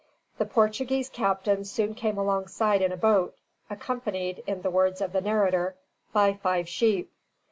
The 0.39 0.47
Portuguese 0.47 1.09
captain 1.09 1.63
soon 1.63 1.93
came 1.93 2.17
alongside 2.17 2.81
in 2.81 2.91
a 2.91 2.97
boat, 2.97 3.35
"accompanied," 3.69 4.41
in 4.47 4.63
the 4.63 4.71
words 4.71 4.99
of 4.99 5.13
the 5.13 5.21
narrator, 5.21 5.75
"by 6.11 6.33
five 6.33 6.67
sheep." 6.67 7.11